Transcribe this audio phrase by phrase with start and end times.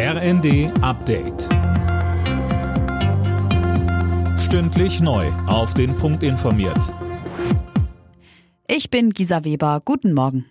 [0.00, 1.48] RND Update.
[4.38, 5.26] Stündlich neu.
[5.48, 6.94] Auf den Punkt informiert.
[8.68, 9.82] Ich bin Gisa Weber.
[9.84, 10.46] Guten Morgen.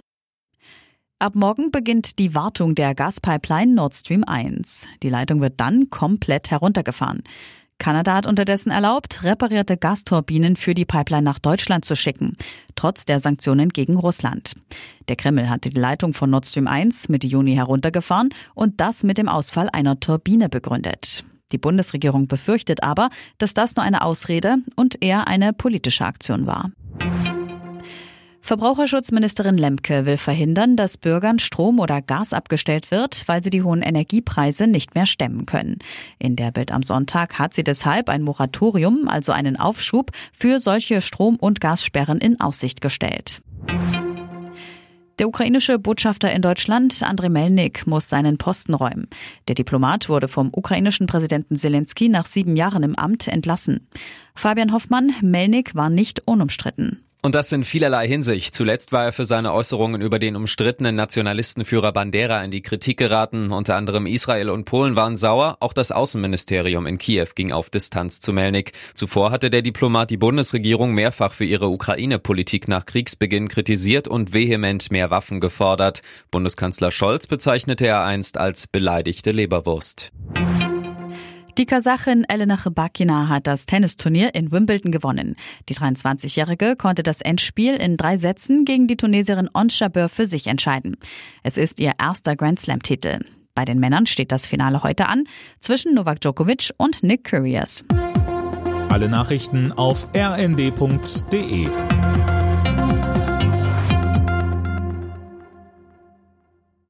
[1.20, 4.86] Ab morgen beginnt die Wartung der Gaspipeline Nord Stream 1.
[5.02, 7.24] Die Leitung wird dann komplett heruntergefahren.
[7.80, 12.36] Kanada hat unterdessen erlaubt, reparierte Gasturbinen für die Pipeline nach Deutschland zu schicken,
[12.76, 14.54] trotz der Sanktionen gegen Russland.
[15.08, 19.18] Der Kreml hatte die Leitung von Nord Stream 1 Mitte Juni heruntergefahren und das mit
[19.18, 21.24] dem Ausfall einer Turbine begründet.
[21.52, 26.72] Die Bundesregierung befürchtet aber, dass das nur eine Ausrede und eher eine politische Aktion war.
[28.48, 33.82] Verbraucherschutzministerin Lemke will verhindern, dass Bürgern Strom oder Gas abgestellt wird, weil sie die hohen
[33.82, 35.80] Energiepreise nicht mehr stemmen können.
[36.18, 41.02] In der Bild am Sonntag hat sie deshalb ein Moratorium, also einen Aufschub, für solche
[41.02, 43.42] Strom- und Gassperren in Aussicht gestellt.
[45.20, 49.10] Der ukrainische Botschafter in Deutschland, Andrei Melnik, muss seinen Posten räumen.
[49.50, 53.90] Der Diplomat wurde vom ukrainischen Präsidenten Zelensky nach sieben Jahren im Amt entlassen.
[54.36, 57.04] Fabian Hoffmann, Melnik war nicht unumstritten.
[57.28, 58.56] Und das in vielerlei Hinsicht.
[58.56, 63.52] Zuletzt war er für seine Äußerungen über den umstrittenen Nationalistenführer Bandera in die Kritik geraten.
[63.52, 65.58] Unter anderem Israel und Polen waren sauer.
[65.60, 68.72] Auch das Außenministerium in Kiew ging auf Distanz zu Melnik.
[68.94, 74.90] Zuvor hatte der Diplomat die Bundesregierung mehrfach für ihre Ukraine-Politik nach Kriegsbeginn kritisiert und vehement
[74.90, 76.04] mehr Waffen gefordert.
[76.32, 80.14] Bundeskanzler Scholz bezeichnete er einst als beleidigte Leberwurst.
[81.58, 85.36] Die Kasachin Elena Rybakina hat das Tennisturnier in Wimbledon gewonnen.
[85.70, 90.98] Die 23-Jährige konnte das Endspiel in drei Sätzen gegen die Tunesierin Ons für sich entscheiden.
[91.42, 93.22] Es ist ihr erster Grand Slam-Titel.
[93.56, 95.24] Bei den Männern steht das Finale heute an
[95.60, 97.84] zwischen Novak Djokovic und Nick Kyrgios.
[98.90, 101.70] Alle Nachrichten auf rnd.de